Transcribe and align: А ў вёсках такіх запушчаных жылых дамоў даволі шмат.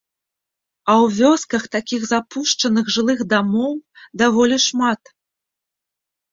А 0.93 0.95
ў 1.03 1.11
вёсках 1.19 1.67
такіх 1.75 2.01
запушчаных 2.13 2.91
жылых 2.97 3.19
дамоў 3.37 3.71
даволі 4.25 4.57
шмат. 4.67 5.01